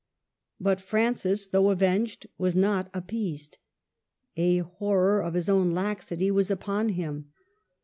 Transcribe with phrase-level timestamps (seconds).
[0.59, 3.59] But Francis, though avenged, was not appeased.
[4.35, 7.31] A horror of his own laxity was upon him.